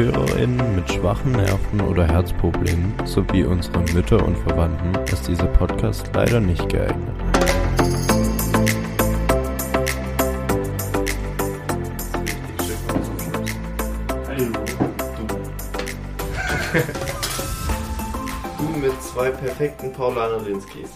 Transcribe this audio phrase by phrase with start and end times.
[0.00, 6.40] ZuhörerInnen mit schwachen Nerven oder Herzproblemen sowie unsere Mütter und Verwandten ist dieser Podcast leider
[6.40, 7.14] nicht geeignet.
[18.58, 20.88] Du mit zwei perfekten Paulaner Linskis.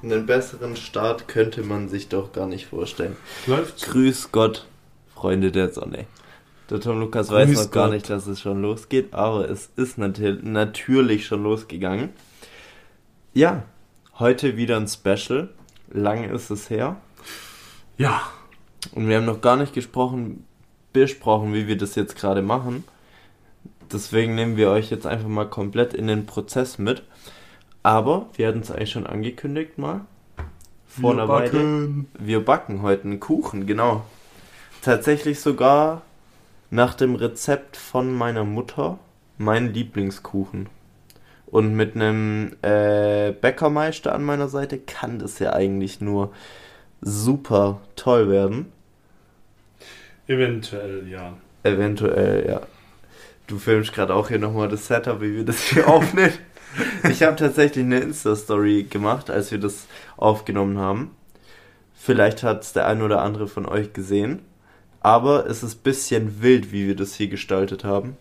[0.00, 3.16] Einen besseren Start könnte man sich doch gar nicht vorstellen.
[3.48, 3.82] Läuft.
[3.82, 4.64] Grüß Gott,
[5.12, 6.06] Freunde der Sonne.
[6.72, 7.94] Der Tom Lukas weiß Grüß noch gar Gott.
[7.96, 12.08] nicht, dass es schon losgeht, aber es ist nat natürlich schon losgegangen.
[13.34, 13.64] Ja,
[14.18, 15.50] heute wieder ein Special.
[15.90, 16.96] Lange ist es her.
[17.98, 18.22] Ja,
[18.94, 20.46] Und wir haben noch gar nicht gesprochen,
[20.94, 22.84] besprochen, wie wir das jetzt gerade machen.
[23.92, 27.02] Deswegen nehmen wir euch jetzt einfach mal komplett in den Prozess mit.
[27.82, 30.06] Aber wir hatten es eigentlich schon angekündigt mal.
[30.86, 31.50] Vor wir einer Weile.
[31.50, 32.06] backen.
[32.18, 34.06] Wir backen heute einen Kuchen, genau.
[34.80, 36.00] Tatsächlich sogar
[36.72, 38.98] nach dem Rezept von meiner Mutter
[39.36, 40.70] mein Lieblingskuchen.
[41.44, 46.32] Und mit einem äh, Bäckermeister an meiner Seite kann das ja eigentlich nur
[47.02, 48.72] super toll werden.
[50.26, 51.34] Eventuell, ja.
[51.62, 52.62] Eventuell, ja.
[53.46, 56.32] Du filmst gerade auch hier nochmal das Setup, wie wir das hier aufnehmen.
[57.06, 59.86] Ich habe tatsächlich eine Insta-Story gemacht, als wir das
[60.16, 61.10] aufgenommen haben.
[61.92, 64.40] Vielleicht hat es der ein oder andere von euch gesehen.
[65.02, 68.16] Aber es ist ein bisschen wild, wie wir das hier gestaltet haben.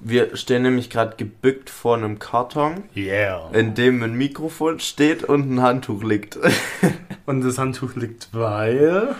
[0.00, 3.50] Wir stehen nämlich gerade gebückt vor einem Karton, Yeah.
[3.52, 6.38] in dem ein Mikrofon steht und ein Handtuch liegt.
[7.26, 9.14] Und das Handtuch liegt, weil.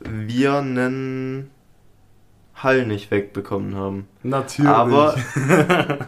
[0.00, 1.50] Wir einen
[2.54, 4.08] Hall nicht wegbekommen haben.
[4.24, 4.68] Natürlich.
[4.68, 5.14] Aber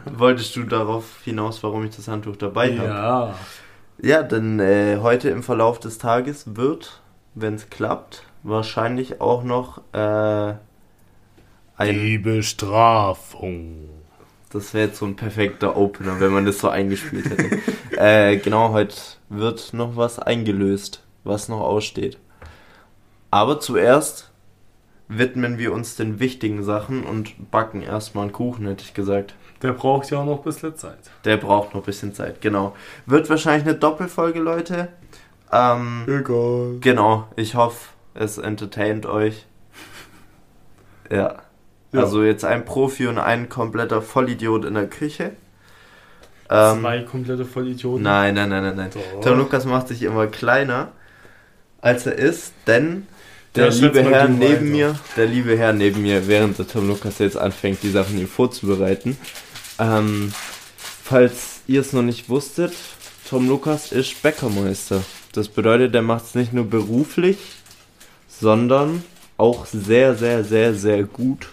[0.13, 2.89] wolltest du darauf hinaus, warum ich das Handtuch dabei habe?
[2.89, 3.35] Ja.
[4.03, 7.01] Ja, denn äh, heute im Verlauf des Tages wird,
[7.35, 10.55] wenn es klappt, wahrscheinlich auch noch äh,
[11.77, 11.95] ein.
[11.95, 13.89] Die Bestrafung.
[14.51, 17.59] Das wäre jetzt so ein perfekter Opener, wenn man das so eingespielt hätte.
[17.97, 18.97] äh, genau, heute
[19.29, 22.19] wird noch was eingelöst, was noch aussteht.
[23.31, 24.31] Aber zuerst
[25.07, 29.35] widmen wir uns den wichtigen Sachen und backen erstmal einen Kuchen, hätte ich gesagt.
[29.63, 30.99] Der braucht ja auch noch ein bisschen Zeit.
[31.25, 32.75] Der braucht noch ein bisschen Zeit, genau.
[33.07, 34.89] Wird wahrscheinlich eine Doppelfolge, Leute.
[35.53, 36.79] Ähm, Egal.
[36.81, 39.47] genau, ich hoffe, es entertaint euch.
[41.11, 41.43] Ja.
[41.93, 42.01] Ja.
[42.03, 45.33] Also jetzt ein Profi und ein kompletter Vollidiot in der Küche.
[46.49, 48.03] Ähm, Zwei komplette Vollidioten.
[48.05, 48.91] nein, nein, nein, nein, nein.
[48.95, 49.21] Doch.
[49.21, 50.93] Tom Lukas macht sich immer kleiner,
[51.81, 53.09] als er ist, denn
[53.57, 54.61] Der der liebe Herr neben weiter.
[54.63, 58.29] mir, der liebe Herr neben mir, während der Tom Lukas jetzt anfängt, die Sachen hier
[58.29, 59.19] vorzubereiten.
[59.81, 60.33] Ähm,
[61.03, 62.73] falls ihr es noch nicht wusstet,
[63.29, 65.03] Tom Lukas ist Bäckermeister.
[65.33, 67.39] Das bedeutet, er macht es nicht nur beruflich,
[68.41, 69.05] sondern
[69.37, 71.49] auch sehr, sehr, sehr, sehr gut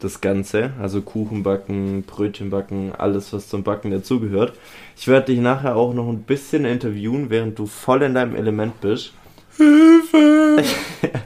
[0.00, 0.72] das Ganze.
[0.80, 4.52] Also Kuchen backen, Brötchen backen, alles, was zum Backen dazugehört.
[4.96, 8.80] Ich werde dich nachher auch noch ein bisschen interviewen, während du voll in deinem Element
[8.80, 9.12] bist.
[9.56, 10.62] Hilfe!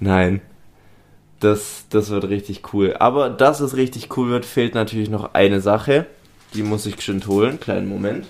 [0.00, 0.40] Nein.
[1.40, 2.94] Das, das wird richtig cool.
[2.98, 6.06] Aber dass es richtig cool wird, fehlt natürlich noch eine Sache.
[6.54, 7.58] Die muss ich geschwind holen.
[7.58, 8.26] Kleinen Moment.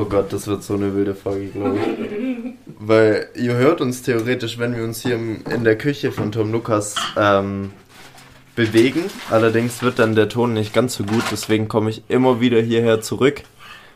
[0.00, 2.54] Oh Gott, das wird so eine wilde Folge, glaube ich.
[2.78, 6.94] Weil ihr hört uns theoretisch, wenn wir uns hier in der Küche von Tom Lukas
[7.18, 7.72] ähm,
[8.56, 9.04] bewegen.
[9.30, 11.24] Allerdings wird dann der Ton nicht ganz so gut.
[11.30, 13.42] Deswegen komme ich immer wieder hierher zurück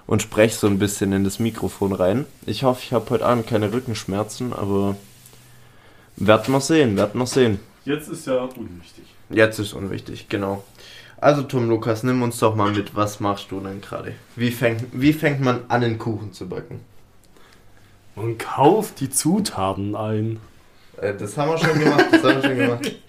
[0.07, 2.27] und spreche so ein bisschen in das Mikrofon rein.
[2.45, 4.97] Ich hoffe, ich habe heute Abend keine Rückenschmerzen, aber
[6.17, 7.61] werden wir sehen, werden wir sehen.
[7.87, 9.05] Jetzt ist ja unwichtig.
[9.31, 10.65] Jetzt ist unwichtig, genau.
[11.25, 14.13] Also Tom Lukas, nimm uns doch mal mit, was machst du denn gerade?
[14.37, 16.81] Wie fängt, wie fängt man an, einen Kuchen zu backen?
[18.15, 20.39] Man kauft die Zutaten ein.
[20.99, 22.97] Äh, das haben wir schon gemacht, das haben wir schon gemacht.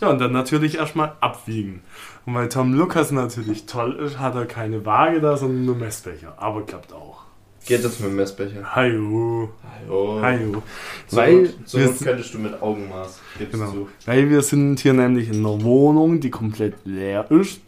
[0.00, 1.82] Ja, und dann natürlich erstmal abwiegen.
[2.26, 6.34] Und weil Tom Lukas natürlich toll ist, hat er keine Waage da, sondern nur Messbecher.
[6.36, 7.23] Aber klappt auch.
[7.66, 8.74] Geht das mit dem Messbecher?
[8.74, 9.48] Hallo.
[9.88, 10.18] Hallo.
[10.20, 10.62] Hallo.
[11.06, 13.20] So, Weil so könntest du mit Augenmaß.
[13.38, 13.70] Gibst Genau.
[13.70, 13.88] du.
[14.04, 17.60] Weil wir sind hier nämlich in einer Wohnung, die komplett leer ist.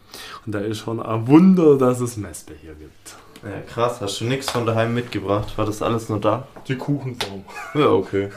[0.45, 3.17] Und da ist schon ein Wunder, dass es Messbecher gibt.
[3.43, 4.01] Ja, krass.
[4.01, 5.57] Hast du nichts von daheim mitgebracht?
[5.57, 6.47] War das alles nur da?
[6.69, 7.45] Die Kuchenform.
[7.75, 8.29] Ja, okay.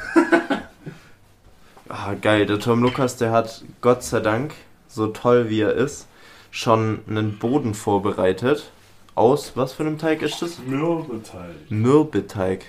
[1.89, 2.45] ah, geil.
[2.45, 4.53] Der Tom Lukas, der hat Gott sei Dank,
[4.87, 6.07] so toll wie er ist,
[6.51, 8.71] schon einen Boden vorbereitet.
[9.19, 10.59] Aus, was für einem Teig ist das?
[10.59, 11.69] Mürbeteig.
[11.69, 12.63] Mürbeteig.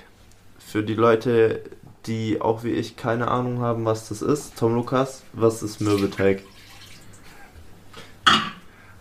[0.58, 1.62] Für die Leute,
[2.06, 4.58] die auch wie ich keine Ahnung haben, was das ist.
[4.58, 6.42] Tom Lukas, was ist Mürbeteig?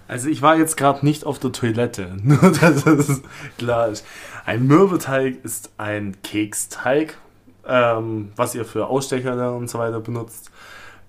[0.08, 3.24] Also ich war jetzt gerade nicht auf der Toilette, nur dass es
[3.58, 4.06] klar ist.
[4.46, 7.18] Ein Mürbeteig ist ein Keksteig,
[7.66, 10.52] ähm, was ihr für Ausstecher und so weiter benutzt,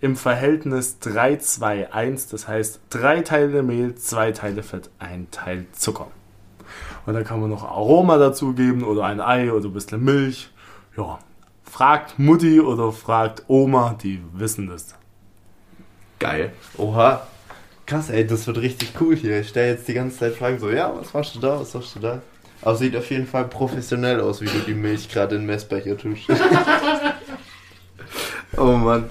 [0.00, 2.28] im Verhältnis 3, 2, 1.
[2.28, 6.10] Das heißt, drei Teile Mehl, zwei Teile Fett, ein Teil Zucker.
[7.06, 10.50] Und dann kann man noch Aroma dazugeben oder ein Ei oder ein bisschen Milch.
[10.96, 11.18] Ja,
[11.64, 14.94] fragt Mutti oder fragt Oma, die wissen das.
[16.18, 16.52] Geil.
[16.76, 17.26] Oha.
[17.86, 19.40] Krass, ey, das wird richtig cool hier.
[19.40, 21.96] Ich stelle jetzt die ganze Zeit Fragen so, ja, was machst du da, was machst
[21.96, 22.20] du da?
[22.62, 25.96] Aber sieht auf jeden Fall professionell aus, wie du die Milch gerade in den Messbecher
[25.96, 26.28] tust.
[28.56, 29.08] oh Mann.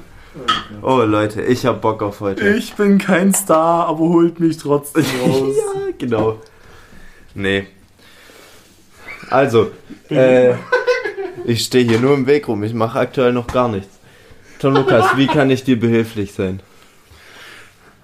[0.83, 2.47] Oh Leute, ich hab Bock auf heute.
[2.50, 5.56] Ich bin kein Star, aber holt mich trotzdem raus.
[5.57, 6.38] ja, genau.
[7.33, 7.68] Nee.
[9.29, 9.71] Also,
[10.09, 10.53] äh,
[11.45, 12.63] ich stehe hier nur im Weg rum.
[12.63, 13.99] Ich mache aktuell noch gar nichts.
[14.59, 16.61] Tom Lukas, wie kann ich dir behilflich sein?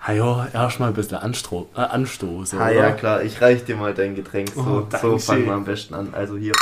[0.01, 2.53] Ha ja, erstmal ein bisschen Anstro äh, Anstoß.
[2.53, 2.73] Ah oder?
[2.73, 4.49] ja, klar, ich reich dir mal dein Getränk.
[4.53, 6.13] So, Oh, so fangen wir am besten an.
[6.13, 6.53] Also hier.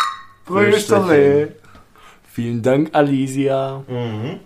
[0.45, 1.55] Brösterle.
[2.31, 3.83] Vielen Dank, Alicia.
[3.87, 4.39] Mhm.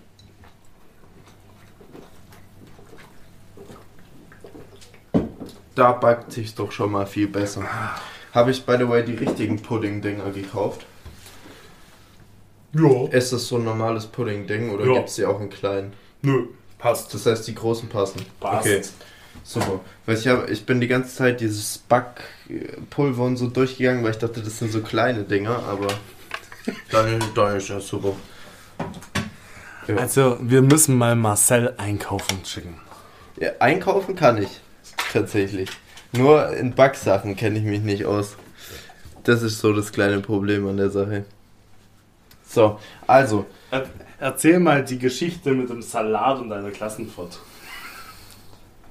[5.74, 7.62] Da backt sich's doch schon mal viel besser.
[8.34, 10.84] Habe ich, by the way, die richtigen Pudding-Dinger gekauft?
[12.74, 13.06] Ja.
[13.10, 14.92] Ist das so ein normales Pudding-Ding oder Ja.
[14.94, 15.92] gibt's die auch in kleinen?
[16.22, 16.46] Nö,
[16.78, 17.12] passt.
[17.14, 18.24] Das heißt, die großen passen.
[18.40, 18.66] Passt.
[18.66, 18.82] Okay,
[19.42, 19.80] super.
[20.04, 24.18] Weil ich, hab, ich bin die ganze Zeit dieses Backpulver und so durchgegangen, weil ich
[24.18, 25.86] dachte, das sind so kleine Dinger, aber
[26.92, 28.12] dann, dann ist ja super.
[29.86, 29.96] Ja.
[29.96, 32.78] Also, wir müssen mal Marcel einkaufen schicken.
[33.40, 34.50] Ja, einkaufen kann ich,
[35.12, 35.70] tatsächlich.
[36.12, 38.36] Nur in Backsachen kenne ich mich nicht aus.
[39.24, 41.24] Das ist so das kleine Problem an der Sache.
[42.48, 43.86] So, also, Er
[44.18, 47.38] erzähl mal die Geschichte mit dem Salat und deiner Klassenfahrt.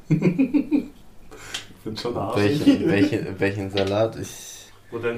[0.10, 2.66] ich bin schon arschig.
[2.66, 4.16] welchen, welchen, welchen Salat?
[4.18, 4.72] Ich,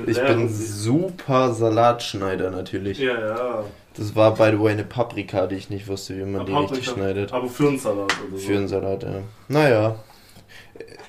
[0.07, 2.97] ich Lehrerin bin super Salatschneider natürlich.
[2.99, 3.63] Ja, ja.
[3.95, 6.75] Das war, by the way, eine Paprika, die ich nicht wusste, wie man die Paprika.
[6.75, 7.33] richtig schneidet.
[7.33, 8.47] Aber für einen Salat oder so.
[8.47, 9.21] Für einen Salat, ja.
[9.49, 9.95] Naja.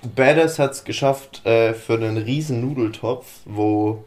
[0.02, 4.04] Badass hat es geschafft, äh, für einen riesen Nudeltopf, wo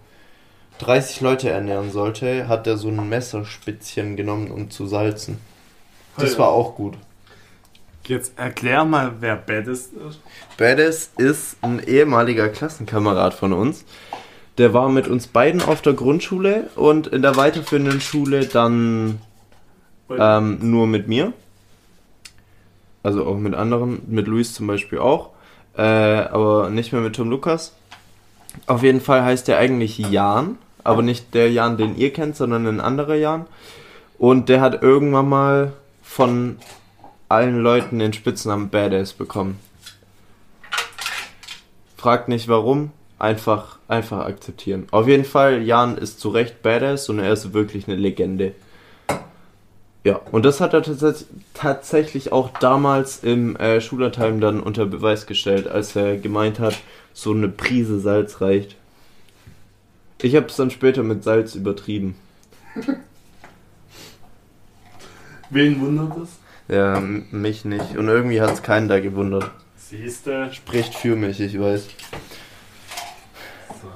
[0.80, 5.38] 30 Leute ernähren sollte, hat er so ein Messerspitzchen genommen, um zu salzen.
[6.18, 6.96] Das war auch gut.
[8.06, 10.20] Jetzt erklär mal, wer Badass ist.
[10.58, 13.86] Badass ist ein ehemaliger Klassenkamerad von uns.
[14.58, 19.20] Der war mit uns beiden auf der Grundschule und in der weiterführenden Schule dann
[20.10, 21.34] Ähm, nur mit mir.
[23.02, 25.33] Also auch mit anderen, mit Luis zum Beispiel auch.
[25.78, 27.74] Äh, aber nicht mehr mit Tom Lukas.
[28.68, 32.68] Auf jeden Fall heißt der eigentlich Jan, aber nicht der Jan, den ihr kennt, sondern
[32.68, 33.46] ein anderer Jan.
[34.18, 36.58] Und der hat irgendwann mal von
[37.30, 39.60] allen Leuten den Spitznamen Badass bekommen.
[41.98, 44.88] Fragt nicht warum, einfach, einfach akzeptieren.
[44.92, 48.54] Auf jeden Fall, Jan ist zu Recht Badass und er ist wirklich eine Legende.
[50.04, 55.28] Ja, und das hat er tats tatsächlich auch damals im äh, Schulertime dann unter Beweis
[55.28, 56.76] gestellt, als er gemeint hat,
[57.14, 58.76] so eine Prise Salz reicht.
[60.22, 62.16] Ich habe es dann später mit Salz übertrieben.
[65.50, 66.30] Wen wundert das?
[66.68, 67.98] Ja, mich nicht.
[67.98, 69.52] Und irgendwie hat es keinen da gewundert.
[69.78, 70.52] Siehste.
[70.52, 71.88] Spricht für mich, ich weiß.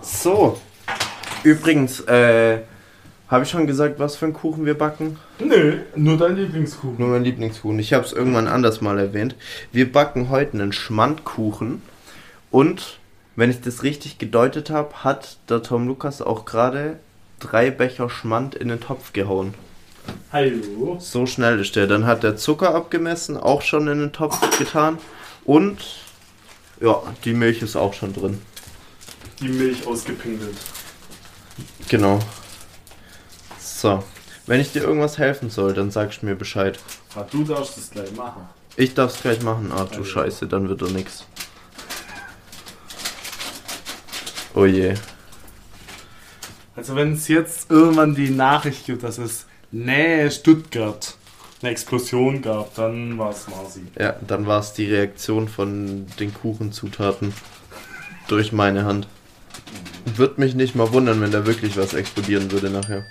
[0.02, 0.60] So.
[1.44, 2.60] Übrigens, äh,
[3.28, 5.20] habe ich schon gesagt, was für einen Kuchen wir backen?
[5.40, 6.96] Nö, nur dein Lieblingskuchen.
[6.98, 7.80] Nur mein Lieblingskuchen.
[7.80, 9.36] Ich habe es irgendwann anders mal erwähnt.
[9.72, 11.82] Wir backen heute einen Schmandkuchen.
[12.52, 13.00] Und,
[13.36, 17.00] wenn ich das richtig gedeutet habe, hat der Tom Lukas auch gerade
[17.40, 19.54] drei Becher Schmand in den Topf gehauen.
[20.32, 20.98] Hallo.
[21.02, 21.88] So schnell ist der.
[21.88, 24.98] Dann hat der Zucker abgemessen, auch schon in den Topf getan.
[25.44, 25.80] Und,
[26.80, 28.42] ja, die Milch ist auch schon drin.
[29.42, 30.56] Die Milch ausgepinkelt.
[31.90, 32.20] Genau.
[33.78, 34.04] So.
[34.48, 36.80] Wenn ich dir irgendwas helfen soll, dann sagst du mir Bescheid.
[37.14, 38.42] Ah, du darfst es gleich machen.
[38.76, 39.72] Ich darf es gleich machen.
[39.72, 40.04] Ah, du Also.
[40.04, 41.26] Scheiße, dann wird er nix.
[44.56, 44.96] Oh je.
[46.76, 51.16] Also wenn es jetzt irgendwann die Nachricht gibt, dass es Nähe Stuttgart
[51.62, 53.82] eine Explosion gab, dann war es Marci.
[54.00, 57.32] Ja, dann war es die Reaktion von den Kuchenzutaten
[58.28, 59.08] durch meine Hand.
[60.16, 63.06] Würde mich nicht mal wundern, wenn da wirklich was explodieren würde nachher.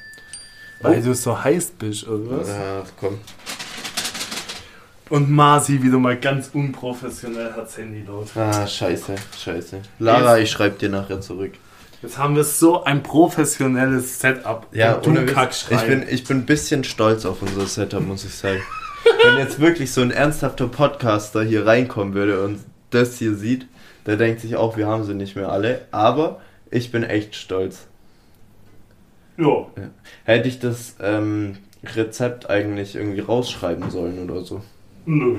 [0.80, 2.48] Weil du so heiß bist, oder was?
[2.48, 3.18] Ja, komm.
[5.08, 8.28] Und Marci wieder mal ganz unprofessionell hat's Handy laut.
[8.36, 9.80] Ah, scheiße, scheiße.
[10.00, 11.52] Lara, ich schreib dir nachher zurück.
[12.02, 14.66] Jetzt haben wir so ein professionelles Setup.
[14.72, 18.24] Ja, Und du kackst ich bin, ich bin ein bisschen stolz auf unser Setup, muss
[18.24, 18.60] ich sagen.
[19.24, 23.66] Wenn jetzt wirklich so ein ernsthafter Podcaster hier reinkommen würde und das hier sieht,
[24.04, 25.86] der denkt sich auch, wir haben sie nicht mehr alle.
[25.90, 26.40] Aber
[26.70, 27.86] ich bin echt stolz.
[29.36, 29.66] Ja.
[30.24, 34.62] Hätte ich das ähm, Rezept eigentlich irgendwie rausschreiben sollen oder so.
[35.04, 35.36] Nö.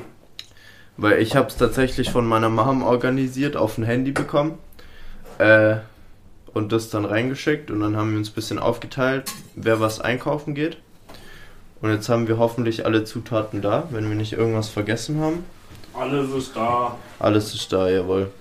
[0.98, 4.58] Weil ich habe es tatsächlich von meiner Mom organisiert, auf ein Handy bekommen.
[5.38, 5.78] Äh,
[6.54, 10.56] und das dann reingeschickt und dann haben wir uns ein bisschen aufgeteilt, wer was einkaufen
[10.56, 10.78] geht.
[11.82, 15.46] Und jetzt haben wir hoffentlich alle Zutaten da, wenn wir nicht irgendwas vergessen haben.
[15.94, 16.98] Alles ist da.
[17.20, 18.32] Alles ist da, jawohl.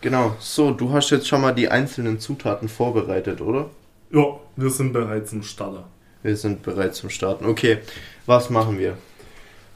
[0.00, 3.68] Genau, so, du hast jetzt schon mal die einzelnen Zutaten vorbereitet, oder?
[4.12, 5.88] Ja, wir sind bereits im Starter.
[6.22, 7.46] Wir sind bereit zum Starten.
[7.46, 7.78] Okay,
[8.26, 8.98] was machen wir?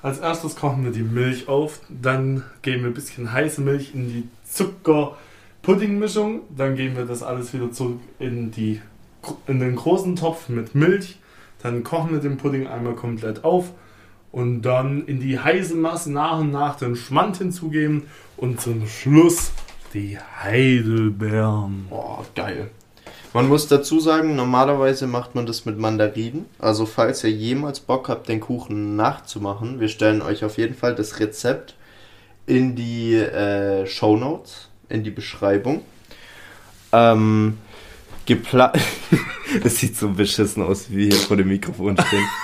[0.03, 4.09] Als erstes kochen wir die Milch auf, dann geben wir ein bisschen heiße Milch in
[4.09, 8.83] die Zucker-Pudding-Mischung, dann geben wir das alles wieder zurück in, die,
[9.47, 11.19] in den großen Topf mit Milch,
[11.63, 13.73] dann kochen wir den Pudding einmal komplett auf
[14.33, 18.03] und dann in die heiße Masse nach und nach den Schmand hinzugeben
[18.37, 19.51] und zum Schluss
[19.95, 21.87] die Heidelbeeren.
[21.89, 22.71] Boah, geil.
[23.37, 26.47] Man muss dazu sagen, normalerweise macht man das mit Mandarinen.
[26.59, 30.95] Also falls ihr jemals Bock habt, den Kuchen nachzumachen, wir stellen euch auf jeden Fall
[30.95, 31.75] das Rezept
[32.47, 35.83] in die äh, Show Notes, in die Beschreibung.
[36.93, 37.59] Ähm,
[38.25, 38.73] gepla
[39.63, 42.25] das sieht so beschissen aus, wie wir hier vor dem Mikrofon stehen.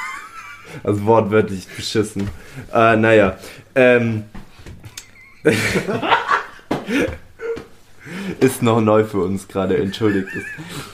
[0.83, 2.29] Also wortwörtlich beschissen.
[2.71, 3.39] Äh, naja.
[3.75, 4.25] Ähm,
[8.43, 10.45] ist noch neu für uns gerade, entschuldigt es.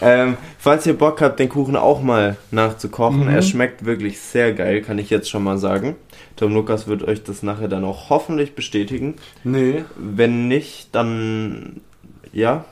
[0.01, 3.29] Ähm, falls ihr Bock habt, den Kuchen auch mal nachzukochen, Mhm.
[3.29, 5.97] er schmeckt wirklich sehr geil, kann ich jetzt schon mal sagen.
[6.37, 9.15] Tom Lukas wird euch das nachher dann auch hoffentlich bestätigen.
[9.45, 11.81] Nee, Wenn nicht, dann
[12.33, 12.65] ja,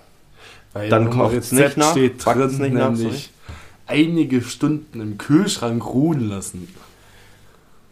[0.73, 3.31] weil Dann kocht's Rezept nicht nach, steht drin, nicht nach, nämlich
[3.87, 6.69] einige Stunden im Kühlschrank ruhen lassen.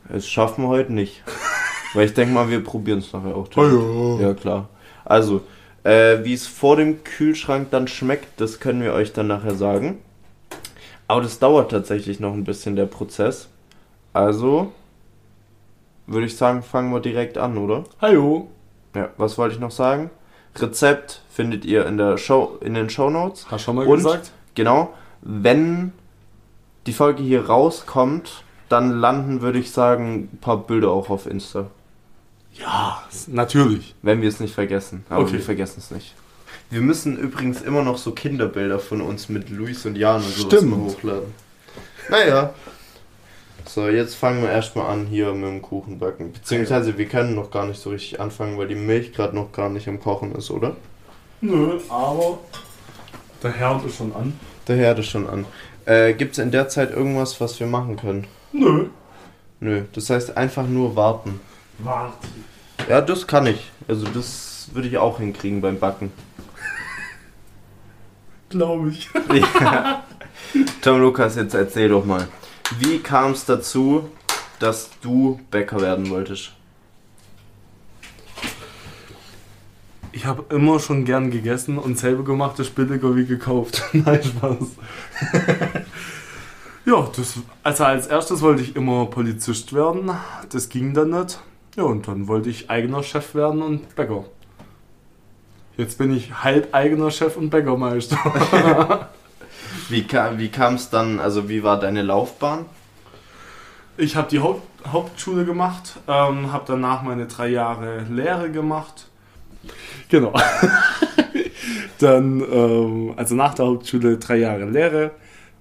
[0.08, 1.22] das schaffen wir heute nicht.
[1.94, 3.48] Weil ich denke mal, wir probieren es nachher auch.
[3.56, 4.28] Oh ja.
[4.28, 4.68] Ja, klar.
[5.04, 5.42] Also,
[5.84, 9.98] äh, wie es vor dem Kühlschrank dann schmeckt, das können wir euch dann nachher sagen.
[11.06, 13.48] Aber das dauert tatsächlich noch ein bisschen, der Prozess.
[14.12, 14.72] Also,
[16.06, 17.84] würde ich sagen, fangen wir direkt an, oder?
[18.00, 18.48] Hallo.
[18.94, 20.10] Ja, was wollte ich noch sagen?
[20.56, 23.46] Rezept findet ihr in der Show, in den Show Notes.
[23.50, 23.96] Hast du schon mal Und?
[23.96, 24.32] gesagt?
[24.54, 25.92] Genau, wenn
[26.86, 31.66] die Folge hier rauskommt, dann landen, würde ich sagen, ein paar Bilder auch auf Insta.
[32.58, 33.94] Ja, natürlich.
[34.02, 35.04] Wenn wir es nicht vergessen.
[35.08, 35.34] Aber Okay.
[35.34, 36.14] wir vergessen es nicht.
[36.70, 40.52] Wir müssen übrigens immer noch so Kinderbilder von uns mit Luis und Jan und sowas
[40.60, 40.76] Stimmt.
[40.76, 41.34] hochladen.
[42.08, 42.54] Naja.
[43.66, 46.32] So, jetzt fangen wir erstmal an hier mit dem Kuchenbacken.
[46.32, 49.68] Beziehungsweise wir können noch gar nicht so richtig anfangen, weil die Milch gerade noch gar
[49.70, 50.76] nicht im Kochen ist, oder?
[51.40, 52.38] Nö, aber
[53.42, 54.38] der Herd ist schon an.
[54.68, 55.46] Der Herd ist schon an.
[55.86, 58.26] Äh, Gibt es in der Zeit irgendwas, was wir machen können?
[58.52, 58.86] Nö.
[59.60, 61.40] Nö, das heißt einfach nur warten.
[61.78, 62.28] Warte.
[62.88, 63.70] Ja, das kann ich.
[63.88, 66.12] Also das würde ich auch hinkriegen beim Backen.
[68.48, 69.10] Glaube ich.
[69.60, 70.04] Ja.
[70.82, 72.28] Tom Lukas, jetzt erzähl doch mal.
[72.78, 74.08] Wie kam es dazu,
[74.58, 76.52] dass du Bäcker werden wolltest?
[80.12, 83.82] Ich habe immer schon gern gegessen und selber gemacht ist billiger wie gekauft.
[83.92, 84.68] Nein, Spaß.
[86.86, 90.10] ja, das, also als erstes wollte ich immer Polizist werden.
[90.50, 91.40] Das ging dann nicht.
[91.76, 94.24] Ja, und dann wollte ich eigener Chef werden und Bäcker.
[95.76, 98.18] Jetzt bin ich halb eigener Chef und Bäckermeister.
[99.88, 102.64] Wie, ka wie kam es dann, also wie war deine Laufbahn?
[103.96, 109.08] Ich habe die Haupt Hauptschule gemacht, ähm, habe danach meine drei Jahre Lehre gemacht.
[110.10, 110.32] Genau.
[111.98, 115.12] dann, ähm, also nach der Hauptschule drei Jahre Lehre.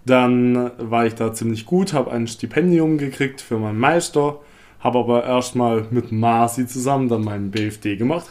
[0.06, 4.40] Dann war ich da ziemlich gut, habe ein Stipendium gekriegt für meinen Meister,
[4.84, 8.26] habe aber erstmal mit Marci zusammen dann meinen BFD gemacht.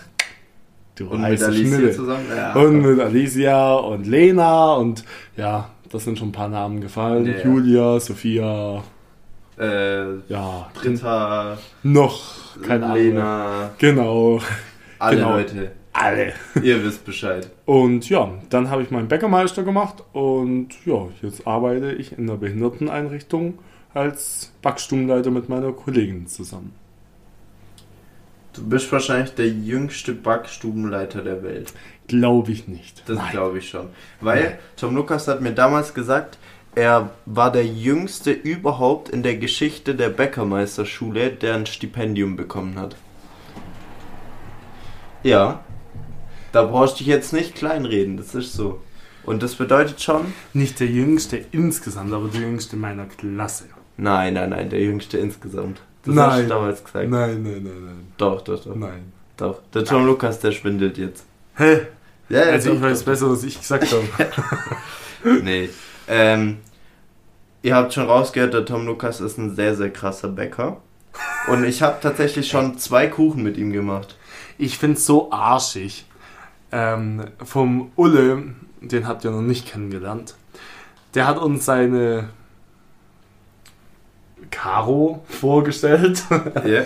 [0.94, 1.92] Du Und mit Alicia Schnitte.
[1.92, 2.26] zusammen?
[2.36, 2.52] Ja.
[2.54, 5.04] Und mit Alicia und Lena und
[5.36, 7.24] ja, das sind schon ein paar Namen gefallen.
[7.26, 7.44] Ja, ja.
[7.44, 8.82] Julia, Sophia,
[9.58, 12.20] äh, ja, Britta, noch,
[12.62, 12.96] keine Ahnung.
[12.96, 14.40] Lena, Genau,
[14.98, 15.30] alle Genau.
[15.36, 15.72] Leute.
[15.94, 16.32] alle.
[16.62, 17.50] Ihr wisst Bescheid.
[17.64, 22.34] Und ja, dann habe ich meinen Bäckermeister gemacht und ja, jetzt arbeite ich in der
[22.36, 23.58] Behinderteneinrichtung
[23.94, 26.74] als Backstubenleiter mit meiner Kollegin zusammen.
[28.52, 31.72] Du bist wahrscheinlich der jüngste Backstubenleiter der Welt.
[32.06, 33.02] Glaube ich nicht.
[33.08, 33.30] Das Nein.
[33.30, 33.88] glaube ich schon.
[34.20, 36.38] Weil Tom Lukas hat mir damals gesagt,
[36.74, 42.96] er war der jüngste überhaupt in der Geschichte der Bäckermeisterschule, der ein Stipendium bekommen hat.
[45.22, 45.64] Ja,
[46.52, 48.82] da brauchst du dich jetzt nicht kleinreden, das ist so.
[49.24, 53.66] Und das bedeutet schon, Nicht der jüngste insgesamt, aber der jüngste meiner Klasse.
[53.96, 55.80] Nein, nein, nein, der jüngste insgesamt.
[56.04, 56.30] Das Nein.
[56.30, 57.08] hast du damals gesagt.
[57.10, 58.06] Nein, nein, nein, nein.
[58.16, 59.12] Doch, doch, doch, Nein.
[59.36, 59.60] doch.
[59.72, 61.24] Der Tom Lukas, der schwindelt jetzt.
[61.54, 61.82] Hä?
[62.28, 63.06] Ja, ja, Also doch, ich weiß doch.
[63.06, 64.30] besser, was ich gesagt habe.
[65.44, 65.68] Nee.
[66.08, 66.58] Ähm,
[67.62, 70.78] ihr habt schon rausgehört, der Tom Lukas ist ein sehr, sehr krasser Bäcker.
[71.48, 74.16] Und ich habe tatsächlich schon zwei Kuchen mit ihm gemacht.
[74.58, 76.06] Ich find's so arschig.
[76.72, 78.42] Ähm, vom Ulle,
[78.80, 80.34] den habt ihr noch nicht kennengelernt.
[81.14, 82.30] Der hat uns seine
[84.52, 86.22] Caro vorgestellt.
[86.64, 86.82] Ja.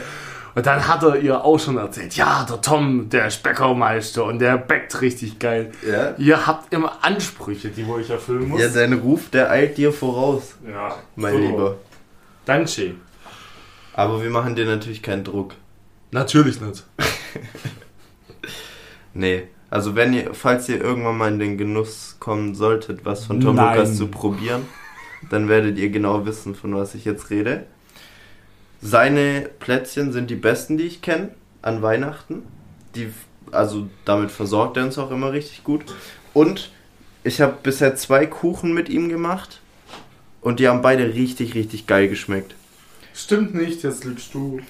[0.55, 4.39] Und dann hat er ihr auch schon erzählt, ja, der Tom, der ist Bäckermeister und
[4.39, 5.71] der bäckt richtig geil.
[5.87, 6.15] Ja.
[6.17, 8.63] Ihr habt immer Ansprüche, die wo ich erfüllen muss.
[8.63, 11.39] Ja, dein Ruf, der eilt dir voraus, Ja, mein so.
[11.41, 11.77] Lieber.
[12.47, 12.95] Danke.
[13.93, 15.53] Aber wir machen dir natürlich keinen Druck.
[16.11, 16.85] Natürlich nicht.
[19.17, 19.45] Nee.
[19.71, 23.57] Also wenn ihr, falls ihr irgendwann mal in den Genuss kommen solltet, was von Tom
[23.57, 23.77] Nein.
[23.77, 24.63] Lukas zu probieren,
[25.31, 27.65] dann werdet ihr genau wissen, von was ich jetzt rede.
[28.81, 31.31] Seine Plätzchen sind die besten, die ich kenne
[31.63, 32.43] an Weihnachten.
[32.95, 33.13] Die,
[33.51, 35.83] also damit versorgt er uns auch immer richtig gut.
[36.35, 36.71] Und
[37.25, 39.61] ich habe bisher zwei Kuchen mit ihm gemacht
[40.41, 42.55] und die haben beide richtig, richtig geil geschmeckt.
[43.15, 44.61] Stimmt nicht, jetzt lügst du.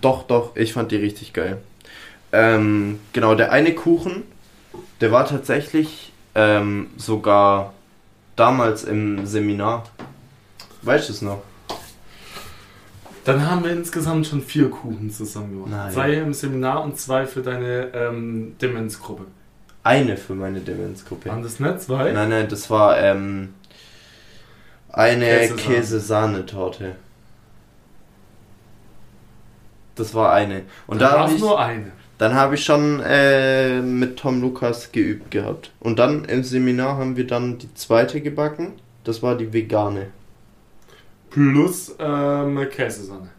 [0.00, 1.60] Doch, doch, ich fand die richtig geil.
[2.32, 4.22] Ähm, genau, der eine Kuchen,
[5.00, 7.74] der war tatsächlich ähm, sogar
[8.40, 9.84] damals im Seminar.
[10.80, 11.42] Weißt du es noch?
[13.26, 15.70] Dann haben wir insgesamt schon vier Kuchen zusammen gemacht.
[15.70, 15.92] Nein.
[15.92, 19.26] Zwei im Seminar und zwei für deine ähm, Demenzgruppe.
[19.82, 21.28] Eine für meine Demenzgruppe.
[21.28, 22.12] Waren das nicht zwei?
[22.12, 23.54] Nein, nein, das war ähm,
[24.88, 25.62] eine Käsesahne.
[25.62, 26.96] Käsesahnetorte.
[29.96, 30.62] Das war eine.
[30.86, 31.92] Und Dann da war es nur eine.
[32.20, 35.70] Dann hab ich schon äh, mit Tom Lukas geübt gehabt.
[35.80, 38.72] Und dann im Seminar haben wir dann die zweite gebacken.
[39.04, 40.08] Das war die vegane.
[41.30, 43.30] Plus ähm, Käsesahne.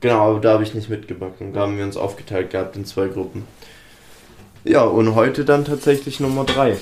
[0.00, 1.52] Genau, aber da habe ich nicht mitgebacken.
[1.52, 3.44] Da haben wir uns aufgeteilt gehabt in zwei Gruppen.
[4.64, 6.76] Ja, und heute dann tatsächlich Nummer drei.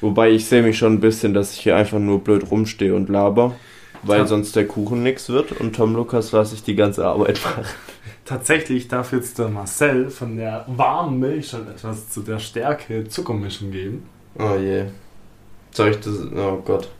[0.00, 3.10] Wobei ich sehe mich schon ein bisschen, dass ich hier einfach nur blöd rumstehe und
[3.10, 3.54] laber,
[4.02, 7.66] weil sonst der Kuchen nix wird und Tom Lukas lasse ich die ganze Arbeit machen.
[8.28, 13.70] Tatsächlich darf jetzt der Marcel von der warmen Milch schon etwas zu der Stärke Zuckermischung
[13.70, 14.06] geben.
[14.38, 14.84] Oh je.
[15.70, 16.14] Soll ich das.
[16.36, 16.90] Oh Gott.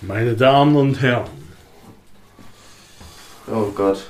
[0.00, 1.30] Meine Damen und Herren.
[3.46, 4.04] Oh Gott.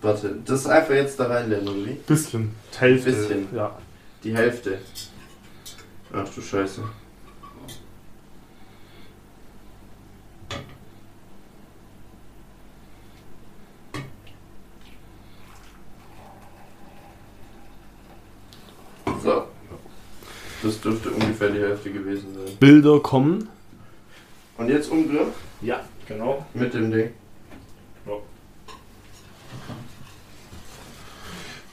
[0.00, 1.92] Warte, das ist einfach jetzt da reinlernen, oder wie?
[2.06, 2.54] Bisschen.
[2.78, 3.12] Hälfte.
[3.12, 3.54] Bisschen.
[3.54, 3.76] Ja.
[4.24, 4.78] Die Hälfte.
[6.14, 6.80] Ach du Scheiße.
[19.22, 19.44] So.
[20.62, 22.56] Das dürfte ungefähr die Hälfte gewesen sein.
[22.58, 23.48] Bilder kommen.
[24.58, 25.28] Und jetzt umrühren
[25.62, 26.44] Ja, genau.
[26.54, 27.10] mit dem Ding.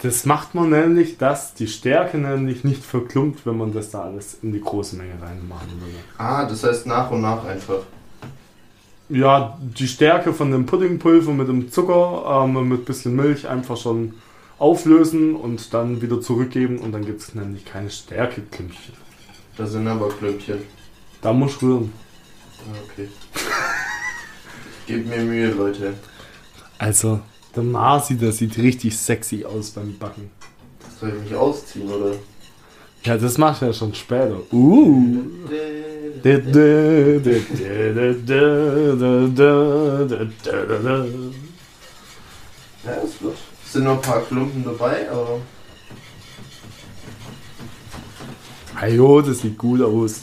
[0.02, 4.38] Das macht man nämlich, dass die Stärke nämlich nicht verklumpt, wenn man das da alles
[4.44, 5.96] in die große Menge reinmachen würde.
[6.20, 7.80] Ah, das heißt nach und nach einfach.
[9.10, 14.14] Ja, die Stärke von dem Puddingpulver mit dem Zucker, ähm, mit bisschen Milch einfach schon
[14.60, 18.94] auflösen und dann wieder zurückgeben und dann gibt es nämlich keine Stärkeklümpchen.
[19.58, 20.60] Da sind aber Klümpchen.
[21.22, 21.92] Da muss rühren.
[22.60, 23.08] Ah, Okay.
[24.88, 25.94] Gebt mir Mühe, Leute.
[26.78, 27.20] Also,
[27.56, 30.30] der Marci, der sieht richtig sexy aus beim Backen.
[31.00, 32.16] Soll ich mich ausziehen, oder?
[33.04, 34.40] Ja, das macht er schon später.
[34.52, 35.24] Uh.
[42.88, 43.38] Ja, es wird.
[43.66, 45.42] Es sind nur ein paar Klumpen dabei, aber.
[48.76, 50.22] Ajo, das sieht gut aus.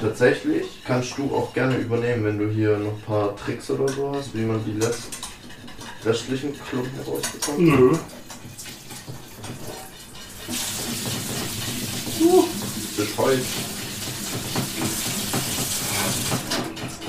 [0.00, 4.12] Tatsächlich kannst du auch gerne übernehmen, wenn du hier noch ein paar Tricks oder so
[4.12, 5.04] hast, wie man die rest
[6.04, 7.58] restlichen Klumpen rausbekommt.
[7.60, 7.96] Nö.
[12.96, 13.44] Das Holz.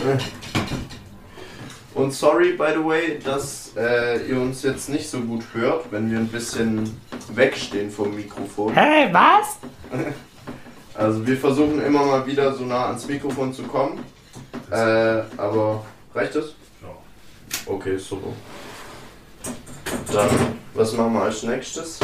[0.06, 0.45] Äh.
[1.96, 6.12] Und sorry, by the way, dass äh, ihr uns jetzt nicht so gut hört, wenn
[6.12, 7.00] wir ein bisschen
[7.34, 8.74] wegstehen vom Mikrofon.
[8.74, 9.58] Hey, was?
[10.98, 14.00] Also wir versuchen immer mal wieder so nah ans Mikrofon zu kommen.
[14.72, 16.54] Äh, aber reicht das?
[16.82, 16.88] Ja.
[17.66, 18.30] Okay, super.
[20.14, 20.30] Dann,
[20.74, 22.00] was machen wir als nächstes?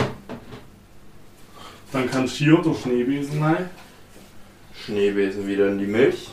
[1.94, 3.70] Dann kannst du hier der Schneebesen rein.
[4.74, 6.30] Schneebesen wieder in die Milch.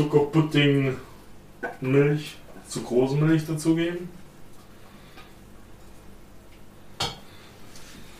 [0.00, 0.96] Zucker, Pudding,
[1.82, 2.36] Milch,
[2.66, 4.08] zu große Milch dazugeben.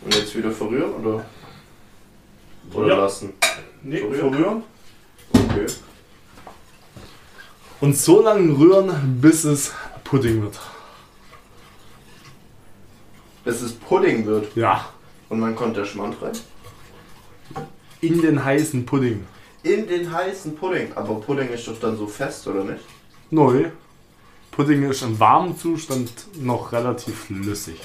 [0.03, 1.25] Und jetzt wieder verrühren oder?
[2.71, 2.97] Oder Ja.
[2.97, 3.33] lassen?
[3.81, 4.31] Nee, Verrühren?
[4.31, 4.63] verrühren.
[5.33, 5.65] Okay.
[7.79, 10.59] Und so lange rühren, bis es Pudding wird.
[13.43, 14.55] Bis es Pudding wird.
[14.55, 14.87] Ja.
[15.29, 16.33] Und wann kommt der Schmand rein?
[18.01, 19.25] In den heißen Pudding.
[19.63, 20.91] In den heißen Pudding.
[20.95, 22.83] Aber Pudding ist doch dann so fest, oder nicht?
[23.29, 23.65] Neu.
[24.51, 27.79] Pudding ist im warmen Zustand noch relativ flüssig.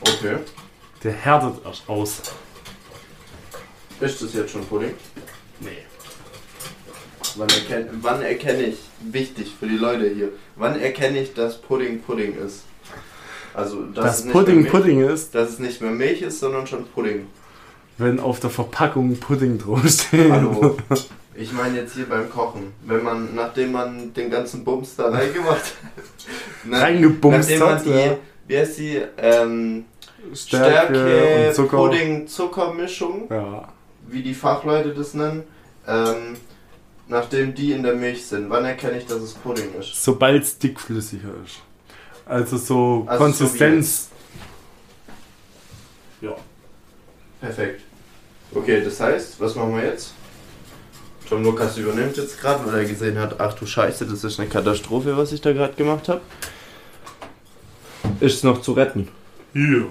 [0.00, 0.38] Okay.
[1.02, 2.22] Der härtet erst aus.
[4.00, 4.94] Ist das jetzt schon Pudding?
[5.60, 5.84] Nee.
[7.36, 12.00] Wann erkenne, wann erkenne ich, wichtig für die Leute hier, wann erkenne ich, dass Pudding
[12.02, 12.64] Pudding ist?
[13.54, 16.22] Also, dass Das es nicht Pudding mehr Milch, Pudding ist, Dass es nicht mehr Milch
[16.22, 17.26] ist, sondern schon Pudding.
[18.02, 20.30] Wenn auf der Verpackung Pudding draufsteht.
[20.30, 20.76] Hallo.
[21.34, 22.72] Ich meine jetzt hier beim Kochen.
[22.84, 25.74] Wenn man, nachdem man den ganzen Bums da reingemacht
[26.70, 26.70] hat.
[26.82, 28.16] Reingebumst nachdem man hat, die, ja.
[28.46, 29.00] Wie heißt die?
[29.16, 29.84] Ähm,
[30.34, 31.76] Stärke, Stärke, Zucker.
[31.78, 33.68] Pudding-Zuckermischung, Ja.
[34.08, 35.42] wie die Fachleute das nennen.
[35.86, 36.36] Ähm,
[37.08, 40.02] nachdem die in der Milch sind, wann erkenne ich, dass es Pudding ist?
[40.04, 41.60] Sobald es dickflüssiger ist.
[42.26, 44.10] Also so Also Konsistenz.
[46.20, 46.36] ja.
[47.40, 47.82] Perfekt.
[48.54, 50.14] Okay, das heißt, was machen wir jetzt?
[51.28, 54.48] Tom Lukas übernimmt jetzt gerade, weil er gesehen hat, ach du Scheiße, das ist eine
[54.48, 56.20] Katastrophe, was ich da gerade gemacht habe.
[58.20, 59.08] Ist noch zu retten.
[59.54, 59.84] ja.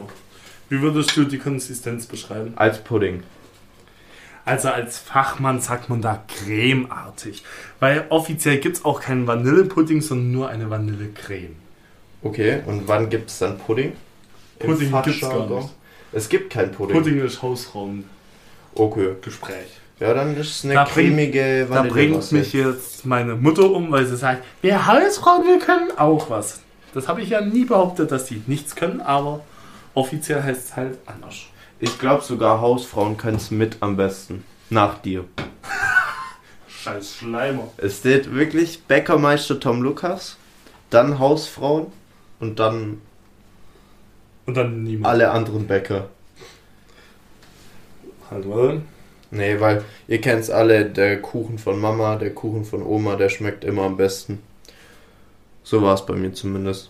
[0.69, 2.53] Wie würdest du die Konsistenz beschreiben?
[2.55, 3.23] Als Pudding.
[4.45, 7.43] Also als Fachmann sagt man da cremeartig.
[7.81, 11.57] Weil offiziell gibt es auch keinen Vanillepudding, sondern nur eine Vanillecreme.
[12.23, 13.91] Okay, und wann gibt es dann Pudding?
[14.59, 15.57] Pudding gibt's gar Fachjargon?
[15.57, 15.69] nicht.
[16.13, 16.95] Es gibt kein Pudding.
[16.95, 18.20] Pudding ist Hausraumgespräch.
[18.75, 19.15] Okay.
[19.99, 24.05] Ja, dann ist es eine Da cremige Da bringt mich jetzt meine Mutter um, weil
[24.05, 26.61] sie sagt, wir Hausfrauen, wir können auch was.
[26.93, 29.41] Das habe ich ja nie behauptet, dass die nichts können, aber
[29.93, 31.35] offiziell heißt es halt anders.
[31.79, 34.43] Ich glaube sogar Hausfrauen können es mit am besten.
[34.69, 35.25] Nach dir.
[36.67, 37.67] Scheiß Schleimer.
[37.77, 40.37] Es steht wirklich Bäckermeister Tom Lukas,
[40.89, 41.87] dann Hausfrauen
[42.39, 43.01] und dann
[44.47, 45.07] Und dann niemand.
[45.07, 46.09] alle anderen Bäcker.
[48.31, 48.81] Halt, warte.
[49.29, 53.63] Nee, weil ihr kennt's alle, der Kuchen von Mama, der Kuchen von Oma, der schmeckt
[53.63, 54.41] immer am besten.
[55.63, 56.89] So war es bei mir zumindest.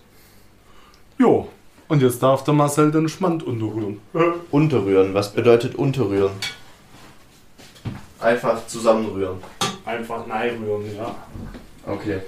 [1.17, 1.49] Jo.
[1.88, 3.99] Und jetzt darf der Marcel den Schmand unterrühren.
[4.51, 6.32] Unterrühren, was bedeutet unterrühren?
[8.19, 9.38] Einfach zusammenrühren.
[9.84, 11.15] Einfach nein rühren, ja.
[11.86, 12.21] Okay.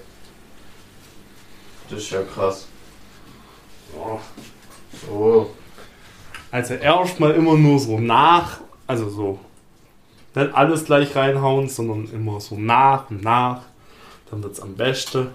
[1.89, 2.67] Das ist ja krass.
[3.95, 4.19] ja.
[5.11, 5.47] Oh.
[6.51, 8.59] Also erstmal immer nur so nach,
[8.93, 9.39] also so.
[10.35, 13.61] Nicht alles gleich reinhauen, sondern immer so nach und nach.
[14.29, 15.27] Dann wird es am besten.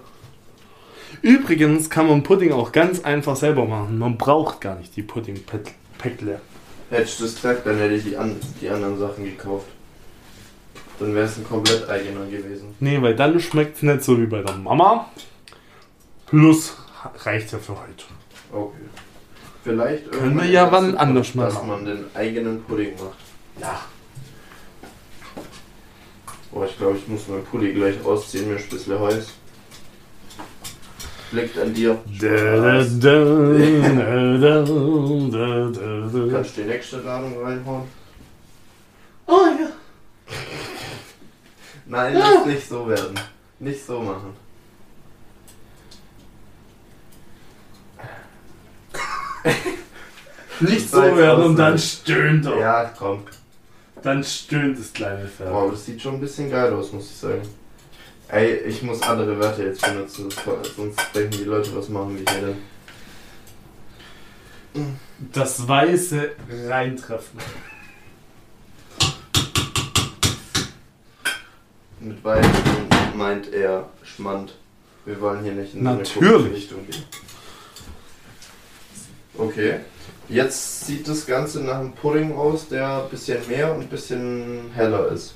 [1.21, 3.97] Übrigens kann man Pudding auch ganz einfach selber machen.
[3.97, 6.41] Man braucht gar nicht die Pudding-Päckle.
[6.89, 9.65] Hättest du das gesagt, dann hätte ich die, an, die anderen Sachen gekauft.
[10.99, 12.75] Dann wäre es ein komplett eigener gewesen.
[12.79, 15.09] Nee, weil dann schmeckt es nicht so wie bei der Mama.
[16.25, 16.75] Plus
[17.23, 18.03] reicht ja für heute.
[18.51, 18.77] Okay.
[19.63, 21.67] Vielleicht Können wir ja wann anders mal Dass machen.
[21.67, 23.17] man den eigenen Pudding macht.
[23.59, 23.81] Ja.
[26.51, 29.27] Boah, ich glaube, ich muss meinen Pulli gleich ausziehen, mir ist ein bisschen heiß.
[31.31, 31.97] Liegt an dir.
[32.17, 32.99] Spaß.
[36.31, 37.83] Kannst du die nächste Ladung reinhauen?
[39.27, 39.69] Oh ja.
[41.85, 43.19] Nein, muss nicht so werden.
[43.59, 44.33] Nicht so machen.
[50.61, 52.57] Nicht Das so werden und dann stöhnt er.
[52.57, 53.23] Ja, komm.
[54.03, 55.51] Dann stöhnt das kleine Pferd.
[55.51, 57.41] Wow, das sieht schon ein bisschen geil aus, muss ich sagen.
[58.29, 60.29] Ey, ich muss andere Wörter jetzt benutzen,
[60.75, 62.55] sonst denken die Leute, was machen wir hier
[64.73, 64.99] denn?
[65.33, 66.31] Das weiße
[66.67, 67.39] Reintreffen.
[71.99, 72.45] Mit weiß
[73.15, 74.53] meint er Schmand.
[75.05, 76.53] Wir wollen hier nicht in so eine Natürlich.
[76.53, 77.03] Richtung gehen.
[79.37, 79.79] Okay.
[80.29, 84.69] Jetzt sieht das Ganze nach einem Pudding aus, der ein bisschen mehr und ein bisschen
[84.75, 85.33] heller ist.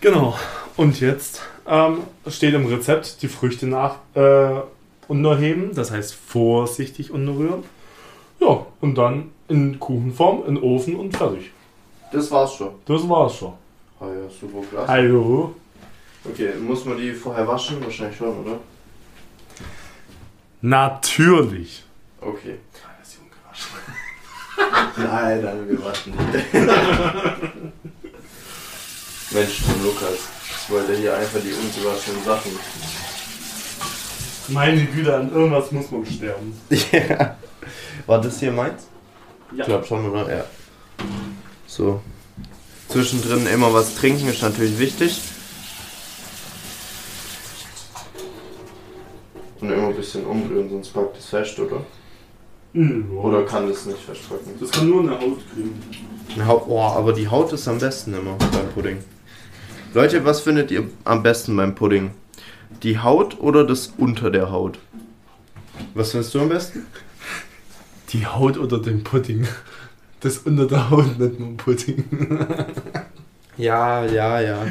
[0.00, 0.36] Genau.
[0.76, 4.60] Und jetzt ähm, steht im Rezept die Früchte nach äh,
[5.06, 7.62] unterheben, das heißt vorsichtig unterrühren.
[8.40, 11.52] Ja, und dann in Kuchenform, in den Ofen und fertig.
[12.10, 12.70] Das war's schon.
[12.86, 13.52] Das war's schon.
[14.00, 14.88] Ah ja, super klasse.
[14.88, 15.54] Hallo.
[16.24, 17.82] Okay, muss man die vorher waschen?
[17.84, 18.58] Wahrscheinlich schon, oder?
[20.60, 21.84] Natürlich.
[22.20, 22.56] Okay.
[24.96, 26.52] Nein, dann wir waschen nicht.
[29.32, 30.18] Mensch, Tom Lukas.
[30.62, 32.52] Ich wollte hier einfach die ungewaschenen Sachen.
[34.48, 36.60] Meine Güte, an irgendwas muss man sterben.
[36.92, 37.36] Ja.
[38.06, 38.86] War das hier meins?
[39.52, 39.60] Ja.
[39.60, 40.36] Ich glaube schon, oder?
[40.36, 40.44] Ja.
[41.66, 42.02] So.
[42.88, 45.20] Zwischendrin immer was trinken ist natürlich wichtig.
[49.60, 51.84] Und immer ein bisschen umrühren, sonst packt es fest, oder?
[52.74, 54.52] Oder kann das nicht verstrecken?
[54.58, 55.78] Das kann nur eine Haut kriegen.
[56.34, 58.98] Eine Haut, oh, aber die Haut ist am besten immer beim Pudding.
[59.92, 62.12] Leute, was findet ihr am besten beim Pudding?
[62.82, 64.78] Die Haut oder das unter der Haut?
[65.94, 66.86] Was findest du am besten?
[68.10, 69.46] Die Haut oder den Pudding.
[70.20, 72.04] Das unter der Haut nicht nur Pudding.
[73.58, 74.66] Ja, ja, ja.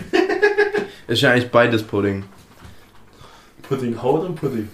[1.08, 2.24] ist ja eigentlich beides Pudding.
[3.62, 4.70] Pudding Haut und Pudding.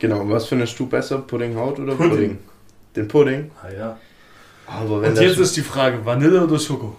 [0.00, 1.18] Genau, was findest du besser?
[1.18, 2.10] Pudding Haut oder Pudding?
[2.10, 2.38] Pudding.
[2.96, 3.50] Den Pudding?
[3.62, 3.98] Ah ja.
[4.66, 6.96] Aber wenn Und jetzt ist die Frage, Vanille oder Schoko?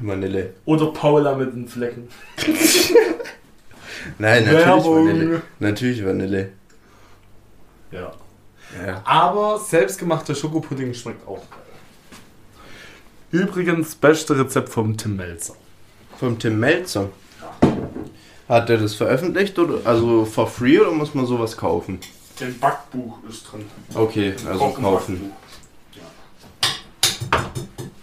[0.00, 0.54] Vanille.
[0.64, 2.08] Oder Paula mit den Flecken.
[4.18, 5.08] Nein, natürlich Werbung.
[5.08, 5.42] Vanille.
[5.60, 6.50] Natürlich Vanille.
[7.92, 8.12] Ja.
[8.84, 9.02] Ja.
[9.04, 11.58] Aber selbstgemachter Schokopudding schmeckt auch geil.
[13.30, 15.54] Übrigens, beste Rezept vom Tim Melzer.
[16.18, 17.10] Vom Tim Melzer.
[18.48, 22.00] Hat er das veröffentlicht oder also for free oder muss man sowas kaufen?
[22.40, 23.66] Ein Backbuch ist drin.
[23.94, 25.32] Okay, also kaufen.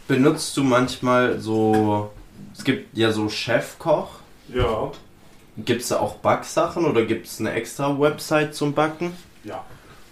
[0.08, 2.12] Benutzt du manchmal so.
[2.55, 4.10] Es gibt ja so Chefkoch.
[4.53, 4.91] Ja.
[5.58, 9.13] Gibt es da auch Backsachen oder gibt es eine extra Website zum Backen?
[9.43, 9.63] Ja.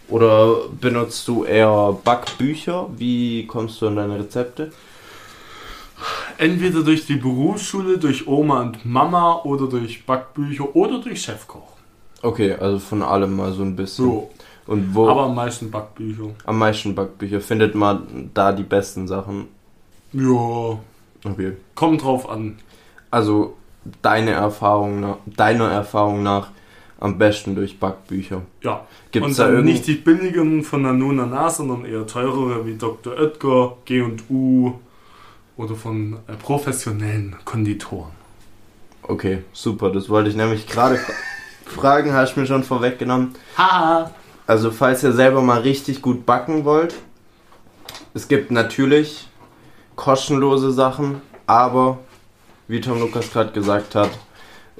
[0.07, 2.89] Oder benutzt du eher Backbücher?
[2.95, 4.71] Wie kommst du an deine Rezepte?
[6.37, 11.73] Entweder durch die Berufsschule, durch Oma und Mama oder durch Backbücher oder durch Chefkoch.
[12.21, 14.05] Okay, also von allem mal so ein bisschen.
[14.05, 14.31] So.
[14.65, 16.29] Und wo Aber am meisten Backbücher.
[16.45, 19.47] am meisten Backbücher findet man da die besten Sachen?
[20.13, 20.79] Ja.
[21.25, 21.53] Okay.
[21.75, 22.57] Kommt drauf an.
[23.11, 23.55] Also
[24.01, 26.49] deine Erfahrung nach, deiner Erfahrung nach
[26.99, 28.43] am besten durch Backbücher.
[28.61, 28.87] Ja.
[29.11, 33.13] Gibt es und da irgendwie nicht die billigen von Nuna, sondern eher teurere wie Dr.
[33.17, 34.73] Oetker, G&U
[35.57, 38.11] oder von äh, professionellen Konditoren.
[39.03, 39.91] Okay, super.
[39.91, 41.13] Das wollte ich nämlich gerade fra-
[41.65, 43.35] fragen, hast du mir schon vorweggenommen.
[43.57, 44.11] Haha.
[44.47, 46.95] Also falls ihr selber mal richtig gut backen wollt,
[48.13, 49.27] es gibt natürlich
[49.95, 51.99] kostenlose Sachen, aber
[52.67, 54.09] wie Tom Lukas gerade gesagt hat,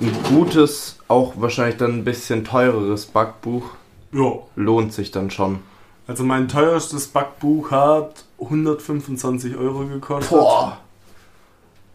[0.02, 3.64] ein gutes, auch wahrscheinlich dann ein bisschen teureres Backbuch
[4.12, 4.34] Ja.
[4.56, 5.60] lohnt sich dann schon.
[6.08, 10.38] Also mein teuerstes Backbuch hat 125 Euro gekostet.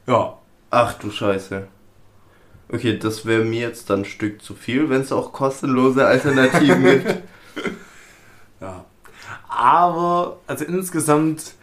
[0.07, 0.39] Ja.
[0.71, 1.67] Ach du Scheiße.
[2.71, 6.83] Okay, das wäre mir jetzt dann ein Stück zu viel, wenn es auch kostenlose Alternativen
[6.83, 7.23] gibt.
[8.61, 8.85] Ja.
[9.49, 11.55] Aber, also insgesamt,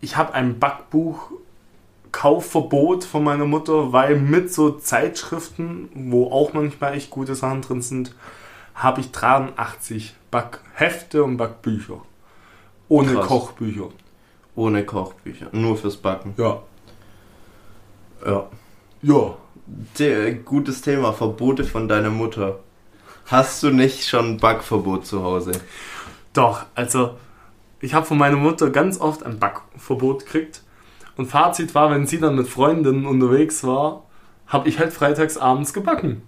[0.00, 1.30] ich habe ein Backbuch
[2.10, 7.80] Kaufverbot von meiner Mutter, weil mit so Zeitschriften, wo auch manchmal echt gute Sachen drin
[7.80, 8.14] sind,
[8.74, 12.02] habe ich 83 Backhefte und Backbücher.
[12.88, 13.26] Ohne Krass.
[13.26, 13.88] Kochbücher.
[14.56, 16.34] Ohne Kochbücher, nur fürs Backen.
[16.36, 16.62] Ja.
[18.24, 18.48] Ja.
[19.02, 19.34] Ja.
[19.98, 22.60] De gutes Thema, Verbote von deiner Mutter.
[23.26, 25.52] Hast du nicht schon ein Backverbot zu Hause?
[26.34, 27.16] Doch, also
[27.80, 30.62] ich habe von meiner Mutter ganz oft ein Backverbot gekriegt.
[31.16, 34.04] Und Fazit war, wenn sie dann mit Freundinnen unterwegs war,
[34.46, 36.22] habe ich halt freitags abends gebacken.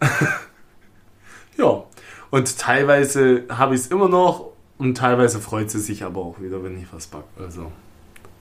[1.56, 1.84] ja.
[2.30, 6.62] Und teilweise habe ich es immer noch und teilweise freut sie sich aber auch wieder,
[6.62, 7.24] wenn ich was backe.
[7.38, 7.72] Also,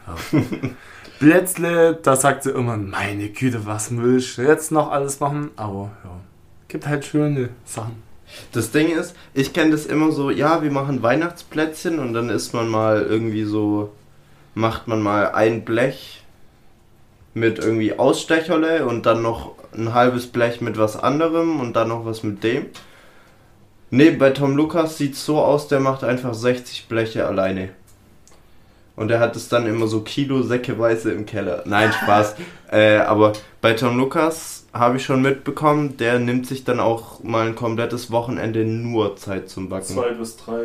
[0.07, 0.39] ja.
[1.19, 5.49] Plätzle, da sagt sie immer, meine Güte, was will ich jetzt noch alles machen?
[5.55, 6.11] Aber ja,
[6.67, 8.03] gibt halt schöne Sachen.
[8.51, 12.53] Das Ding ist, ich kenne das immer so, ja, wir machen Weihnachtsplätzchen und dann isst
[12.53, 13.91] man mal irgendwie so,
[14.53, 16.23] macht man mal ein Blech
[17.33, 22.05] mit irgendwie Ausstecherle und dann noch ein halbes Blech mit was anderem und dann noch
[22.05, 22.65] was mit dem.
[23.89, 27.69] Nee, bei Tom Lukas sieht so aus, der macht einfach 60 Bleche alleine.
[28.97, 31.61] Und er hat es dann immer so Kilo säckeweise im Keller.
[31.65, 32.35] Nein, Spaß.
[32.71, 37.47] äh, aber bei Tom Lukas habe ich schon mitbekommen, der nimmt sich dann auch mal
[37.47, 39.85] ein komplettes Wochenende nur Zeit zum Backen.
[39.85, 40.63] Zwei bis drei.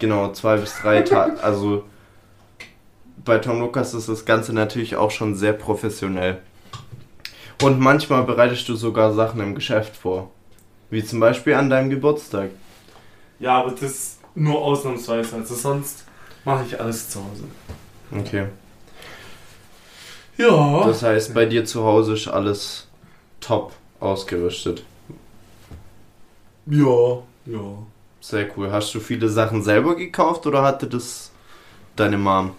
[0.00, 1.42] Genau, zwei bis drei Tage.
[1.42, 1.84] Also
[3.24, 6.38] bei Tom Lukas ist das Ganze natürlich auch schon sehr professionell.
[7.62, 10.30] Und manchmal bereitest du sogar Sachen im Geschäft vor.
[10.90, 12.50] Wie zum Beispiel an deinem Geburtstag.
[13.38, 15.36] Ja, aber das nur ausnahmsweise.
[15.36, 16.04] Also sonst
[16.44, 17.44] mache ich alles zu Hause.
[18.12, 18.46] Okay.
[20.36, 20.84] Ja.
[20.84, 22.88] Das heißt, bei dir zu Hause ist alles
[23.40, 24.84] top ausgerüstet.
[26.66, 27.22] ja.
[27.46, 27.78] Ja.
[28.20, 28.70] Sehr cool.
[28.70, 31.30] Hast du viele Sachen selber gekauft oder hatte das
[31.96, 32.52] deine Mom?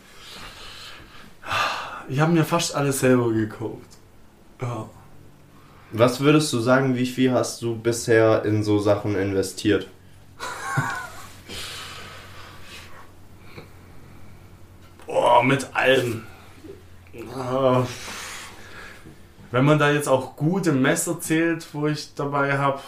[2.09, 3.97] Ich habe mir fast alles selber gekauft.
[4.61, 4.89] Ja.
[5.93, 9.87] Was würdest du sagen, wie viel hast du bisher in so Sachen investiert?
[15.05, 16.23] Boah, mit allem.
[17.35, 17.83] Ah.
[19.51, 22.79] Wenn man da jetzt auch gute Messer zählt, wo ich dabei habe.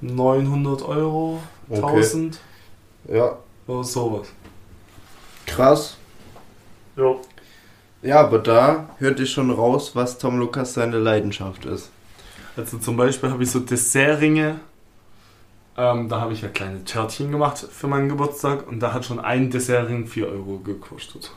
[0.00, 1.82] 900 Euro, Okay.
[1.98, 2.40] 1000
[3.08, 4.28] Ja, oder sowas.
[5.46, 5.96] krass.
[6.96, 7.14] Ja.
[8.02, 11.90] Ja, aber da hört ihr schon raus, was Tom Lukas seine Leidenschaft ist.
[12.56, 14.60] Also zum Beispiel habe ich so Dessertringe.
[15.76, 19.20] Ähm, da habe ich ja kleine Törtchen gemacht für meinen Geburtstag und da hat schon
[19.20, 21.30] ein Dessertring 4 Euro gekostet.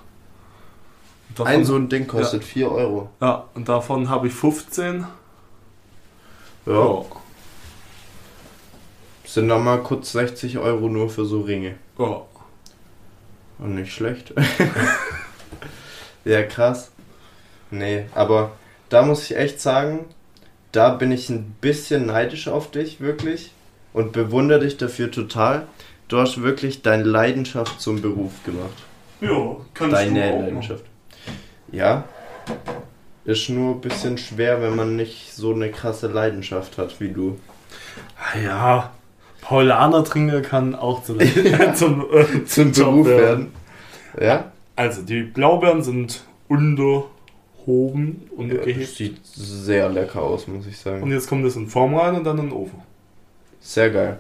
[1.36, 3.10] Davon- Ein so ein Ding kostet 4 Euro.
[3.22, 5.06] Ja, und davon habe ich 15.
[6.66, 7.02] Ja.
[9.26, 11.76] Sind dann mal kurz 60 Euro nur für so Ringe.
[11.98, 12.22] Ja.
[13.60, 14.34] Und nicht schlecht.
[16.26, 16.92] ja, krass.
[17.72, 18.52] Nee, aber
[18.90, 20.06] da muss ich echt sagen,
[20.72, 23.52] da bin ich ein bisschen neidisch auf dich, wirklich.
[23.94, 25.68] Und bewundere dich dafür total.
[26.08, 28.74] Du hast wirklich deine Leidenschaft zum Beruf gemacht.
[29.22, 30.84] Ja, kannst Deine du auch Leidenschaft.
[31.72, 32.04] Ja.
[33.26, 37.40] Ist nur ein bisschen schwer, wenn man nicht so eine krasse Leidenschaft hat wie du.
[38.18, 38.92] Ah ja,
[39.42, 41.20] Paulaner Trinker kann auch zum,
[41.76, 43.52] zum, äh, Zum Job Beruf werden.
[44.20, 44.52] Ja?
[44.76, 48.96] Also, die Blaubeeren sind unterhoben, ja untergehebt.
[48.96, 51.04] sieht sehr lecker aus, muss ich sagen.
[51.04, 52.82] Und jetzt kommt es in Form rein und dann in den Ofen.
[53.62, 54.20] Sehr geil.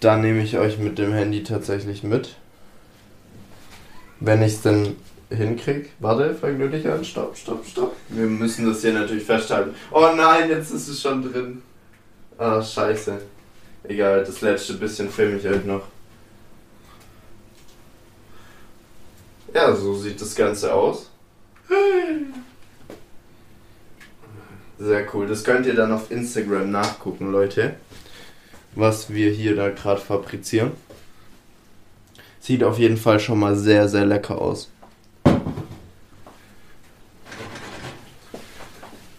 [0.00, 2.36] Da nehme ich euch mit dem Handy tatsächlich mit.
[4.20, 4.96] Wenn ich es denn
[5.30, 5.90] hinkrieg.
[5.98, 7.04] Warte, fang nur dich an.
[7.04, 7.96] Stopp, stopp, stopp.
[8.08, 9.74] Wir müssen das hier natürlich festhalten.
[9.90, 11.62] Oh nein, jetzt ist es schon drin.
[12.38, 13.18] Ah, scheiße.
[13.84, 15.82] Egal, das letzte bisschen filme ich euch noch.
[19.56, 21.10] Ja, so sieht das Ganze aus.
[24.78, 25.26] Sehr cool.
[25.26, 27.76] Das könnt ihr dann auf Instagram nachgucken, Leute
[28.76, 30.72] was wir hier da gerade fabrizieren.
[32.38, 34.70] Sieht auf jeden Fall schon mal sehr, sehr lecker aus.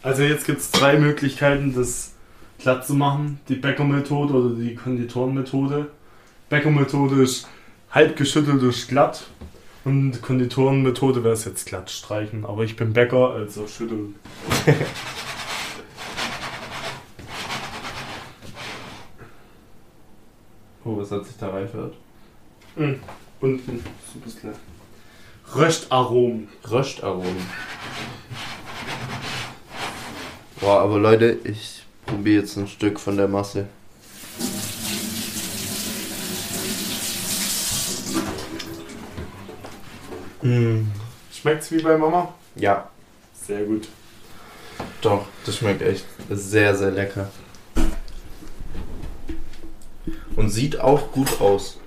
[0.02, 2.13] Also jetzt gibt es drei Möglichkeiten, das
[2.60, 3.41] glatt zu machen.
[3.50, 5.88] Die Bäckermethode oder die Konditorenmethode.
[6.50, 7.47] Bäckermethode ist
[7.91, 9.26] halb geschüttelt ist glatt.
[9.88, 12.45] Und Konditorenmethode wäre es jetzt glatt streichen.
[12.45, 14.15] Aber ich bin Bäcker, also schütteln.
[20.84, 21.95] Oh, was hat sich da reingehört?
[22.78, 23.02] Mhm.
[23.41, 24.52] Unten so ein bisschen
[25.54, 26.47] Röstaromen.
[26.71, 27.45] Röstaromen.
[30.62, 33.67] Boah, aber Leute, ich probiere jetzt ein Stück von der Masse.
[40.47, 40.91] Mm.
[41.33, 42.33] Schmeckt's wie bei Mama?
[42.55, 42.89] Ja,
[43.45, 43.89] Sehr gut.
[45.01, 47.29] doch, das schmeckt echt sehr, sehr lecker.
[50.38, 51.79] Und sieht auch gut aus.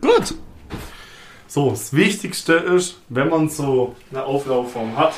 [0.00, 0.34] Gut.
[1.46, 5.14] So, das Wichtigste ist, wenn man so eine Auflaufform hat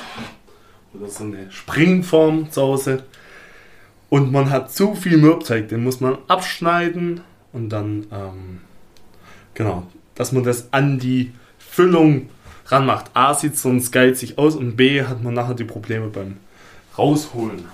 [0.92, 3.05] oder so eine Springform zu Hause
[4.11, 7.22] und man hat zu viel Mürbteig, den muss man abschneiden
[7.53, 8.61] und dann, ähm,
[9.55, 11.33] genau, dass man das an die
[11.74, 12.28] Füllung
[12.66, 13.10] ranmacht.
[13.14, 16.37] A sieht sonst geizig aus und B hat man nachher die Probleme beim
[16.96, 17.64] Rausholen.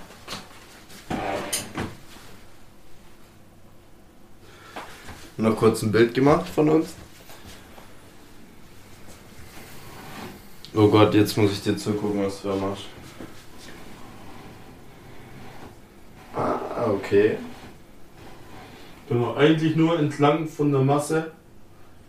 [5.37, 6.95] Noch kurz ein Bild gemacht von uns.
[10.73, 12.85] Oh Gott, jetzt muss ich dir zugucken, was du da machst.
[16.35, 17.37] Ah, okay.
[19.07, 21.31] Genau, eigentlich nur entlang von der Masse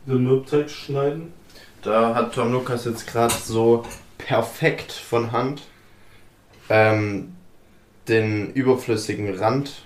[0.07, 1.42] den Mürbteig schneiden.
[1.83, 3.85] Da hat Tom Lukas jetzt gerade so
[4.17, 5.63] perfekt von Hand
[6.71, 7.33] ähm,
[8.07, 9.85] den überflüssigen Rand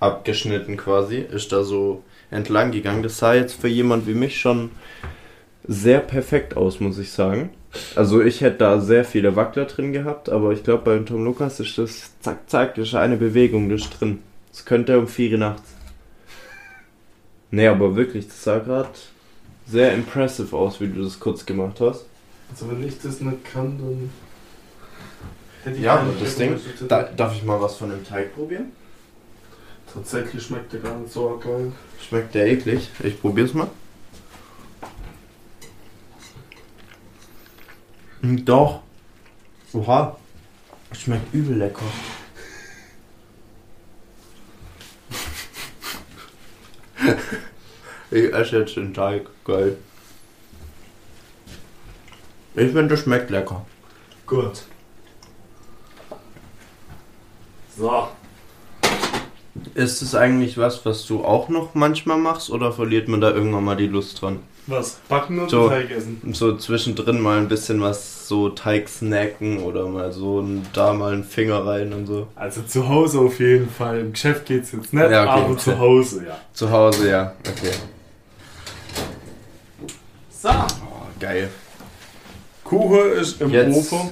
[0.00, 1.18] abgeschnitten quasi.
[1.18, 3.04] Ist da so entlang gegangen.
[3.04, 4.72] Das sah jetzt für jemand wie mich schon
[5.62, 7.50] sehr perfekt aus, muss ich sagen.
[7.94, 11.60] Also ich hätte da sehr viele Wackler drin gehabt, aber ich glaube bei Tom Lukas
[11.60, 14.22] ist das zack zack, das ist eine Bewegung, das ist drin.
[14.50, 15.74] Das könnte um 4 Uhr nachts.
[17.50, 18.90] Nee, aber wirklich, das sah gerade
[19.66, 22.04] sehr impressive aus, wie du das kurz gemacht hast.
[22.50, 24.10] Also wenn ich das nicht kann, dann
[25.64, 26.58] hätte Ja, keine aber das Ding.
[26.88, 28.72] Da, darf ich mal was von dem Teig probieren?
[29.92, 31.72] Tatsächlich schmeckt der gar nicht so geil.
[32.00, 32.90] Schmeckt der eklig.
[33.02, 33.68] Ich probier's mal.
[38.20, 38.80] Hm, Doch.
[39.72, 40.16] Oha.
[40.92, 41.82] Schmeckt übel lecker.
[48.10, 49.28] ich esse jetzt den Teig.
[49.44, 49.76] Geil.
[52.54, 53.64] Ich finde, das schmeckt lecker.
[54.26, 54.62] Gut.
[57.76, 58.08] So.
[59.74, 63.64] Ist es eigentlich was, was du auch noch manchmal machst oder verliert man da irgendwann
[63.64, 64.40] mal die Lust dran?
[64.66, 65.00] Was?
[65.08, 65.68] Backen oder So.
[65.68, 66.20] Teig essen?
[66.32, 71.12] So zwischendrin mal ein bisschen was, so Teig snacken oder mal so ein, da mal
[71.12, 72.28] einen Finger rein und so.
[72.34, 73.98] Also zu Hause auf jeden Fall.
[74.00, 75.44] Im Geschäft geht's jetzt nicht, Ja, okay.
[75.44, 76.38] aber zu Hause, ja.
[76.52, 77.34] Zu Hause, ja.
[77.46, 77.72] Okay.
[80.44, 80.50] So.
[80.50, 81.48] Oh, geil.
[82.64, 83.74] Kuchen ist im Jetzt.
[83.74, 84.10] Ofen.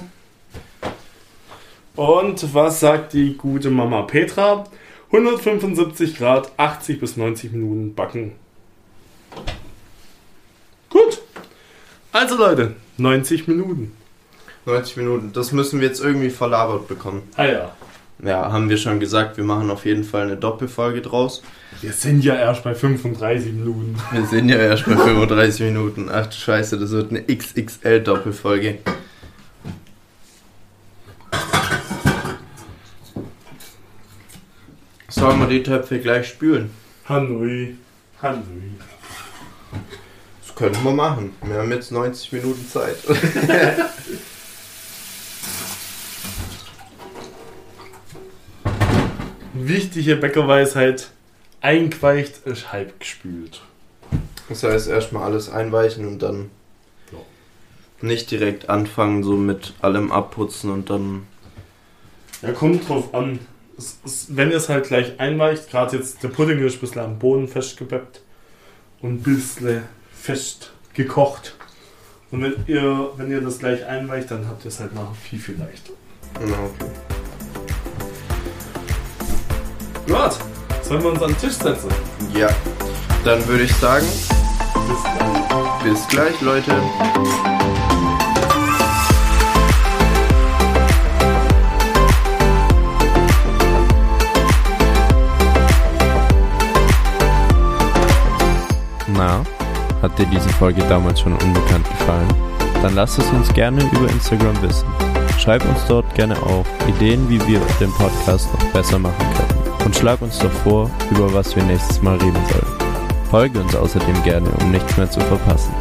[1.95, 4.63] Und was sagt die gute Mama Petra?
[5.11, 8.31] 175 Grad, 80 bis 90 Minuten backen.
[10.89, 11.21] Gut.
[12.11, 13.95] Also Leute, 90 Minuten.
[14.65, 15.33] 90 Minuten.
[15.33, 17.29] Das müssen wir jetzt irgendwie verlabert bekommen.
[17.35, 17.75] Ah ja.
[18.23, 21.43] Ja, haben wir schon gesagt, wir machen auf jeden Fall eine Doppelfolge draus.
[21.81, 23.97] Wir sind ja erst bei 35 Minuten.
[24.11, 26.09] Wir sind ja erst bei 35 Minuten.
[26.09, 28.77] Ach du Scheiße, das wird eine XXL-Doppelfolge.
[35.09, 36.69] Sollen wir die Töpfe gleich spülen?
[37.09, 37.75] Hanoi.
[38.21, 38.71] Hanoi.
[40.41, 41.31] Das könnten wir machen.
[41.43, 42.95] Wir haben jetzt 90 Minuten Zeit.
[49.67, 51.09] Wichtige Bäckerweisheit.
[51.61, 53.61] Einqueicht ist halb gespült.
[54.49, 56.49] Das heißt, erstmal alles einweichen und dann
[57.11, 57.19] Ja.
[58.01, 61.25] nicht direkt anfangen, so mit allem abputzen und dann.
[62.41, 63.39] Ja, kommt drauf an.
[63.77, 67.01] Es, es, wenn ihr es halt gleich einweicht, gerade jetzt der Pudding ist ein bisschen
[67.01, 68.19] am Boden festgebeppt
[69.01, 69.83] und ein bisschen
[70.13, 71.55] fest gekocht.
[72.31, 75.39] Und wenn ihr, wenn ihr das gleich einweicht, dann habt ihr es halt nachher viel,
[75.39, 75.93] viel leichter.
[76.45, 76.91] Na, okay.
[80.07, 80.37] Gut,
[80.83, 81.89] sollen wir uns an den Tisch setzen?
[82.33, 82.49] Ja,
[83.23, 84.05] dann würde ich sagen,
[84.87, 85.83] Bis dann.
[85.83, 86.73] bis gleich, Leute.
[99.07, 99.43] Na,
[100.01, 102.27] hat dir diese Folge damals schon unbekannt gefallen?
[102.81, 104.87] Dann lass es uns gerne über Instagram wissen.
[105.39, 109.52] Schreib uns dort gerne auch Ideen, wie wir den Podcast noch besser machen können.
[109.85, 112.93] Und schlag uns doch vor, über was wir nächstes Mal reden sollen.
[113.29, 115.73] Folge uns außerdem gerne, um nichts mehr zu verpassen.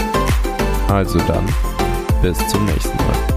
[0.88, 1.46] Also dann,
[2.20, 3.32] bis zum nächsten Mal.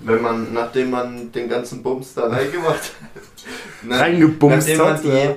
[0.00, 5.04] Wenn man, nachdem man den ganzen Bums da reingemacht hat, ne, Reingebumst nachdem man hat,
[5.04, 5.36] die ja.